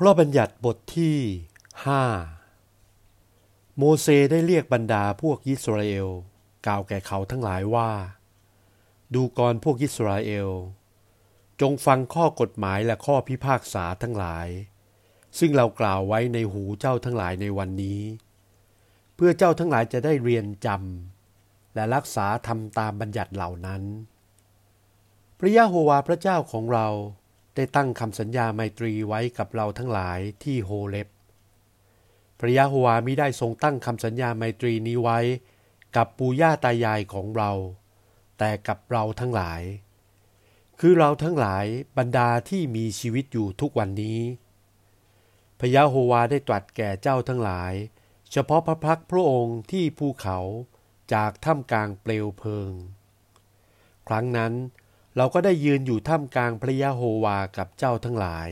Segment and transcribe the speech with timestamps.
[0.00, 1.18] พระบัญญัติบทที่
[1.86, 2.04] ห้า
[3.76, 6.08] โมเสได้เรียกบรรดาพวกยิสราเอล
[6.66, 7.90] กล่าวแก่เขาทั้งหลายว่า
[9.14, 10.50] ดูกรพวกยิสราเอล
[11.60, 14.48] จงฟังข้อกฎหมายและข้อพิพากษาทั้งหลาย
[15.38, 18.02] ซึ่งเรากล่าวไว้ในหูเจ้าทั้งหลายในวันนี้
[19.14, 23.82] เพื่อเจ้าทั้งหลายจะได้เรียนจำและรักษาทำตามบัญญัติเหล่านั้น
[25.38, 26.88] พระยะโฮวาพระเจ้าของเรา
[27.56, 31.08] ได้ตั้งคำสัญญาไมตรีไว้กับเราทั้งหลายที่โฮเลบ
[32.38, 35.18] พระยะโฮวามิได้ทรงตั้งคำสัญญาไมตรีนี้ไว้
[35.96, 37.50] กับปู่ย่าตายายของเรา
[38.38, 39.62] แต่กับเราทั้งหลาย
[40.80, 41.66] คือเราทั้งหลาย
[41.98, 44.20] บรรดาที่มีชีวิตอยู่ทุกวันนี้
[45.58, 47.72] พระยะโฮวาได้ตรัสแก่เจ้าทั้งหลาย
[48.30, 50.38] เฉพาะพระพักพระองค์ที่ภูเขา
[51.12, 52.72] จากถ้ำกลางเปลวเพลิง
[54.08, 54.52] ครั้งนั้น
[55.16, 58.48] เราก็ได้ยืนอยู่ท่ามกลางพระยะโฮวากับเจ้าทั้งหลาย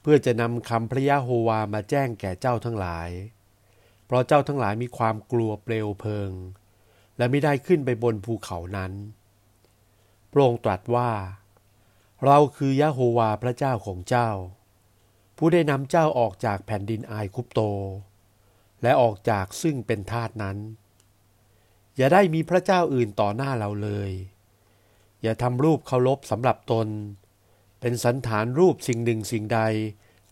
[0.00, 3.08] เพื่อจะนำคำพระยะโฮวามาแจ้งแก่เจ้าทั้งหลาย
[4.06, 6.32] เพราะเจ้าทั้งหลายมีความกลัวเปลวเพลิง
[7.16, 8.92] และไม่ได้ขึ้นไปบนภูเขานั้น
[10.30, 11.10] พระองค์ตรัสว่า
[12.24, 14.30] เราคือยะโฮวาพระเจ้าของเจ้า
[15.36, 17.60] ผู้ได้นำเจ้าออกจากแผ่นดินอายคุปโต
[18.82, 20.58] และออกจากซึ่งเป็นทาสนั้น
[21.96, 24.10] อย่าได้มีพระเจ้าอื่นต่อหน้าเราเลย
[25.22, 26.88] อย่าทำรูปเคารพสำหรับตน
[27.80, 29.60] เป็นสันฐานรูปสิ่งหนึ่งสิ่งใด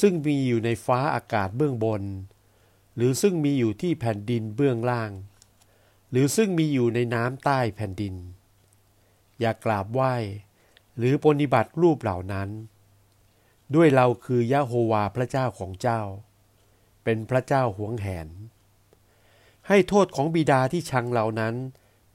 [0.00, 2.02] ซึ่งมีอยู่ในฟ้าอากาศเบื้องบน
[2.96, 5.10] หรือซึ่งมีอยู่ที่แผ่นดินเบื้องล่าง
[6.10, 8.14] หรือซึ่งมีอยู่ในน้ำใต้แผ่นดิน
[9.40, 10.14] อย่ากราบไหว้
[10.96, 12.48] หรือปฏิบัติรูปเหล่านั้น
[13.74, 16.00] ด้วยเราคือยะโฮวาพระเจ้าของเจ้า
[17.04, 18.28] เป็นพระเจ้าหวงแหน
[19.68, 21.54] ให้โทษของบิดาที่ชังเหล่านั้น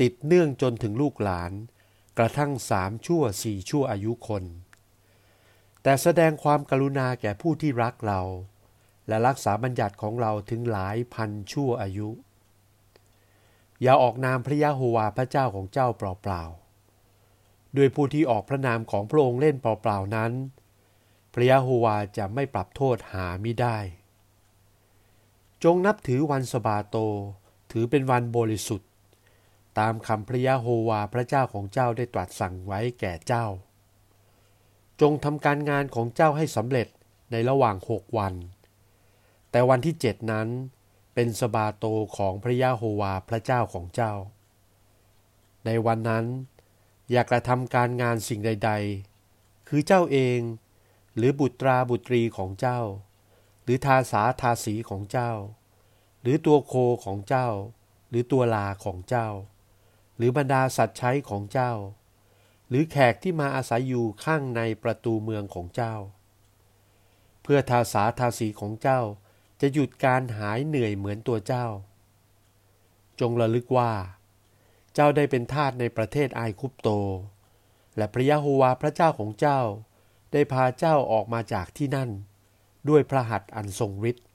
[0.01, 1.51] ติดเนื่องจนถึงลูกหลาน
[2.17, 4.43] กระทั่งสามชั่วสี่ชั่วอายุคน
[5.83, 8.21] แต่แสดงความกรุณาแก่ผู้ที่รักเรา
[9.07, 12.09] และรักษาบัญญัติของเราถึงหลายพันชั่วอายุ
[13.81, 20.31] อย่าออกนามพระยะโฮวาพระเจ้าของเจ้าเปล่าๆด้วยผู้ที่ออกพระนามของพระองค์เล่นเปล่าๆนั้น
[21.33, 23.77] พระยะโฮวาจะไม่ปรับโทษหาไม่ได้
[25.63, 26.97] จงนับถือวันสบาโต
[27.71, 28.87] ถือเป็นวันบริสุทธิ
[29.79, 33.45] ตามคำพระยะโฮวาพระเจ้าของเจ้าได้ตรัสสั่งไว้แก่เจ้า
[35.01, 36.87] จงทำการงานของเจ้าให้สำเร็จ
[37.31, 38.33] ในระหว่างหกวัน
[39.51, 40.47] แต่วันที่เจ็ดนั้น
[41.13, 41.85] เป็นสบาโต
[42.17, 44.13] ของพระยะโฮวาพระเจ้าของเจ้า
[45.65, 46.25] ในวันนั้น
[47.11, 48.71] อย่ากระทำการงานสิ่งใด
[49.19, 50.39] ๆ คือเจ้าเอง
[51.15, 52.79] หรือบุตราบุตรีของเจ้า
[53.63, 55.31] หรือทาสาทาสีของเจ้า
[56.21, 56.73] หรือตัวโค
[57.05, 57.47] ของเจ้า
[58.09, 59.27] หรือตัวลาของเจ้า
[60.25, 61.71] รือบรรดาสัตว์ใช้ของเจ้า
[62.69, 65.95] หรือแขกที่มาอาศัยอยู่ข้างในประตูเมืองของเจ้า
[67.43, 69.01] เพื่อทาสาทาสีของเจ้า
[69.61, 71.65] จะหยุดการหายเหนื่อยเหมือนตัวเจ้า
[73.19, 73.91] จงระลึกว่า
[74.93, 76.89] เจ้าได้เป็นทาสในประเทศไอคุปโต
[77.97, 79.59] และพระยะโฮวาพระเจ้าของเจ้า
[80.31, 82.09] ได้พาเจ้าออกมาจากที่นั่น
[82.89, 84.27] ด้วยพระหัตถ์อันทรงฤทธิ์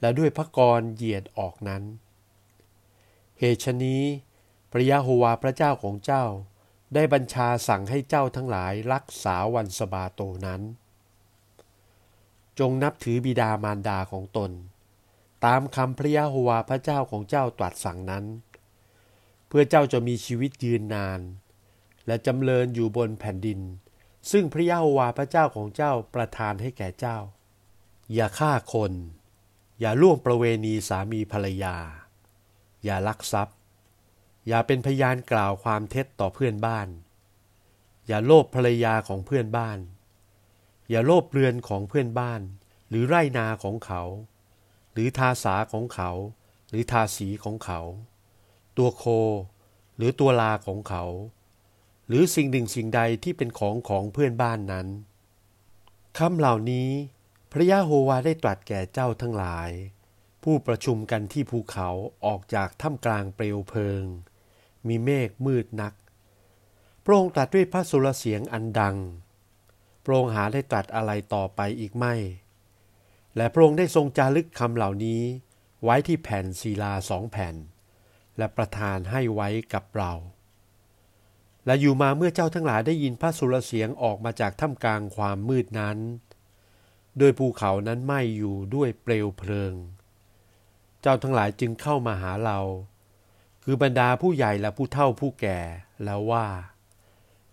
[0.00, 1.82] และด้วยพระกรเหยียดออกนั้น
[3.38, 4.02] เหตุนี้
[4.76, 6.24] ระยะโฮวาพระเจ้าของเจ้า
[6.94, 10.62] ได้บัญชาสั่งให้เจ้าทั้งหลายรักษาวันสบาโตนั้น
[12.58, 14.50] จงนับถือบิดามารดาของตน
[15.44, 18.24] ตามคำพระยะโฮวาพระเจ้าของเจ้าตรัสสั่งนั้น
[19.48, 21.20] เพื่อเจ้าจะมีชีวิตยืนนาน
[22.06, 23.60] และจำเริญอยู่บนแผ่นดิน
[24.30, 27.18] ซึ่งพระยะโฮวาพระเจ้าของเจ้าประทานให้แก่เจ้า
[28.14, 28.92] อย่าฆ่าคน
[29.80, 31.76] อย่าล่วงประเวณีสามีภรรยา
[32.84, 33.52] อย่าลักทรัพย
[34.48, 36.88] อย่าเป็นพยานกล่าวความเท็จต่อเพื่อนบ้าน
[38.06, 39.78] อย่าโลภภรรยาของเพื่อนบ้าน
[40.90, 42.40] อย่าโลภเรือนของเพื่อนบ้าน
[42.88, 44.02] หรือไร่นาของเขา
[44.92, 46.10] หรือทาสาของเขา
[46.70, 47.80] หรือทาสีของเขา
[48.76, 49.04] ตัวโค
[49.96, 51.04] หรือตัวลาของเขา
[52.08, 54.88] หรือสิ่งหนึ่งสิ่งใดที่เป็นของของเพื่อนบ้านนั้น
[56.18, 56.90] คำเหล่านี้
[57.52, 59.70] พระยะโฮวาได้ตรัสแก่เจ้าทั้งหลาย
[60.42, 61.88] ผู้ประชุมกันที่ภูเขา
[62.24, 64.04] ออกจากถ้ำกลางเปลวเพลิง
[64.88, 65.94] มีเมฆมืดนัก
[67.04, 68.96] พระองค์ตรัสด้วยพระสุรเสียงอันดัง
[70.04, 72.14] พระองค์หาได้ตรัสอะไรต่อไปอีกไม่
[73.36, 75.22] และพระองค์ได้ทรงจารึกคำเหล่านี้
[75.84, 77.54] ไว้ที่แผ่นศิลาสองแผ่น
[78.38, 80.12] และประทานให้ไว้กับเรา
[81.66, 85.98] และอยู่มาเมื่อเจ้าทั้งหลายได้ยินพระสุรเสียงออกมาจากถ้ำกลางความมืดนั้น
[87.18, 89.74] โดยภูเขานั้นไหม้อยู่ด้วยเปลวเพลิง
[91.00, 92.58] เจ้าทั้งหลายจึงเข้ามาหาเรา
[93.68, 95.60] คือบรรดาผู้ใหญ่และผู้เฒ่าผู้แก่
[96.04, 96.46] แล้วว่า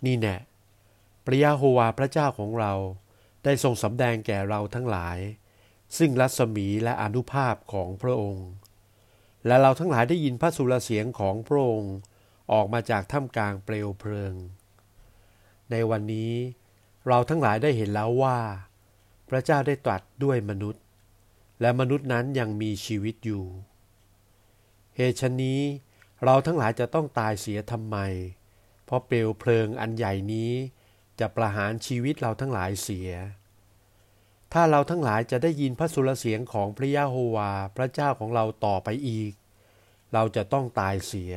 [0.06, 0.38] นี่แน่
[1.26, 2.74] พระยาโฮวาพระเจ้าของเรา
[3.44, 5.18] ได้ทรงสำแดงแก่เราทั้งหลาย
[5.98, 8.48] ซึ่งรัศมีและอนุภาพของพระองค์
[9.46, 11.96] และเราทั้งหลายได้ยินพระสุรเสียงของพระองค์
[12.52, 14.34] ออกมาจากถ้ำกลางเปลวเพลิง
[15.72, 16.34] ในวันนี้
[17.08, 18.38] เราทั้งหลายได้เห็นแล้วว่า
[19.30, 20.82] พระเจ้าได้ตรัสด้วยมนุษย์
[21.62, 23.46] และมนุษย์นั้นยังมีชีวิตอยู่
[24.96, 25.62] เหตุฉนี้
[26.24, 27.98] เราทั้งหลายจะต้องตายเสียทำไม
[28.86, 30.52] เพราะเปลวเพลิงอันใหญ่นี้
[31.20, 33.12] จะประหารชีวิตเราทั้งหลายเสีย
[34.54, 39.34] ถ้าเราทั้งหลายจะได้ยินพระสุรเสียงของพระยะโฮวาพระเจ้าของเราต่อไปอีก
[40.14, 41.34] เราจะต้องตายเสีย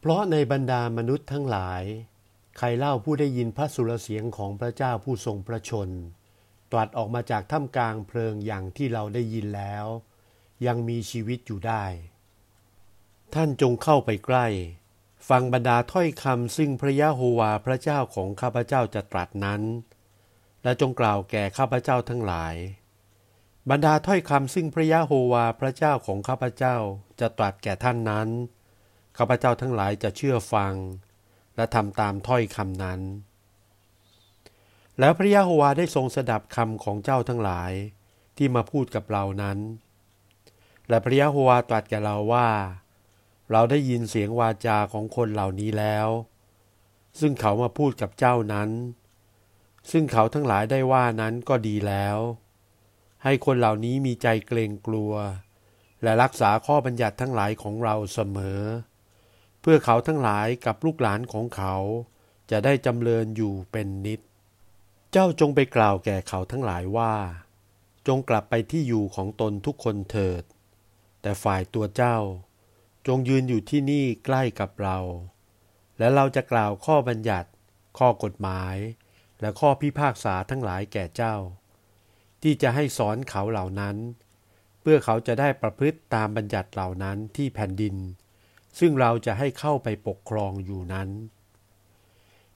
[0.00, 1.82] เพราะในบรรดามนุษย์ทั้งหลาย
[2.58, 5.90] ใครเล่าผู้ได้ยินพระสุรเสียงของพระเจ้าผู้ทรงพระชน
[6.72, 9.86] ตรัสออกมาจากถ้ำกลางเพลิงอย่างที่เราได้ยินแล้ว
[10.66, 11.84] ยังมีชีวิตอยู่ได้
[13.34, 14.46] ท่านจงเข้าไปใกล้
[15.28, 19.62] ฟังบรรดาถ้อยคำซึ่งพระยะโฮวาพระเจ้าของข้าพเจ้าจะตรัสนั้น
[20.62, 22.54] และจงกล่าวแก่ข้าพเจ้าทั้งหลาย
[23.70, 26.76] บรรดาถ้อยคำซึ่งพระยะโฮวาพระเจ้าของข้าพเจ้า
[27.20, 28.28] จะตรัสแก่ท่านนั้น
[29.18, 30.74] ข้าพเจ้าทั้งหลายจะเชื่อฟัง
[31.56, 33.00] และทำตามถ้อยคำนั้น
[34.98, 37.72] แล้วพระยะโฮวาได้ทรงสดับคำของเจ้าทั้งหลาย
[38.36, 39.58] ที่มาพูดกับเรานั้น
[40.88, 42.48] และพระยะโฮวาตรัสแก่เราว่า
[43.50, 46.08] เราได้ยินเสียงวาจาของคนเหล่านี้แล้ว
[47.20, 48.70] ซึ่งเขามาพูดกับเจ้านั้น
[49.90, 52.18] ซึ่งเขาทั้งหลายได้ว่านั้นก็ดีแล้ว
[53.24, 55.12] ให้คนเหล่านี้มีใจเกรงกลัว
[56.02, 58.62] และรักษาข้อบัญญัติทั้งหลายของเราเสมอ
[59.60, 61.76] เพื่อเขาทั้งหลายกับลูกหลานของเขา
[62.50, 64.20] จะได้จำเริญอยู่เป็นนิด
[65.12, 67.14] เจ้าจงไปกล่าวแก่เขาทั้งหลายว่า
[68.06, 70.42] จงกลับไปที่อยู่ของตนทุกคนเถิด
[71.22, 72.16] แต่ฝ่ายตัวเจ้า
[73.06, 74.98] จงยืนอยู่ที่นี่ใกล้กับเรา
[75.98, 77.48] และเราจะกล่าวข้อบัญญัติ
[77.98, 78.76] ข้อกฎหมาย
[79.40, 81.36] และข้อพิพากษาทั้งหลายแก่เจ้า
[82.42, 83.96] ที่จะให้สอนเขาเหล่านั้น
[84.80, 87.96] เพื่อเขาจะได้ประพฤติตามบัญญัติเหล่านั้นที่แผ่นดิน
[88.78, 91.08] ซึ่งเราจะให้เข้าไปปกครองอยู่นั้น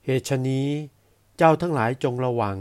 [0.05, 0.69] เหตุฉนี้
[1.37, 2.59] เจ้าทั้งหลายจงระวัง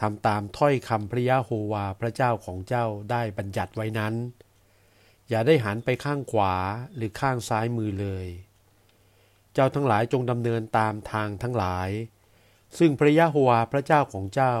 [0.00, 4.14] ทำตามถ้อยคำพระยะโฮวาพระเจ้าของเจ้าได้บัญญัติไว้นั้น
[5.30, 6.54] อย่าได้หันไปข้างขวา
[6.96, 8.26] หรือข้างซ้ายมือเลย
[9.54, 11.90] เจ้าทั้งหลายจงดำเนินตามทางทั้งหลาย
[12.78, 14.54] ซึ่งพระยะโฮวาพระเจ้าของเจ้า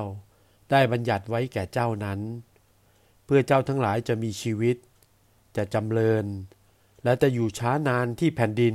[0.70, 2.20] ได้บัญญัติไว้แก่เจ้านั้น
[3.24, 4.76] เพื่อเจ้าทั้งหลายจะมีชีวิต
[5.56, 6.26] จะจำเริญ
[7.04, 8.74] และจะอยู่ช้านานที่แผ่นดิน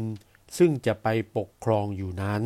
[0.57, 1.07] ซึ่งจะไป
[1.38, 2.44] ปกครองอยู่นั้น